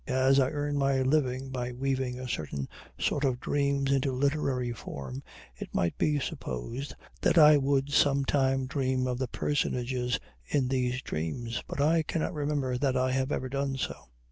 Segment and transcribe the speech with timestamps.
[0.07, 2.67] As I earn my living by weaving a certain
[2.97, 5.21] sort of dreams into literary form,
[5.55, 11.03] it might be supposed that I would some time dream of the personages in these
[11.03, 14.09] dreams, but I cannot remember that I have ever done so.